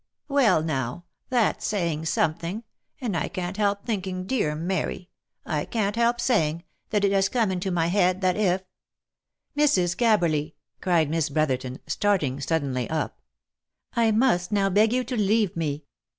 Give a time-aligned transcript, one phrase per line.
[0.27, 1.05] "Well now!
[1.29, 2.63] that's saying something;
[2.99, 5.11] and I can't help think ing, dear Mary!
[5.45, 8.63] I can't help saying, that it has come into my head, that if—""
[9.55, 9.95] Mrs.
[9.95, 13.21] Gabberly!" cried Miss Brotherton, starting suddenly up."
[13.95, 15.83] I must now beg you to leave me.